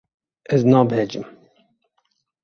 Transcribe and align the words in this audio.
Ez 0.55 0.61
nabehecim. 0.63 1.25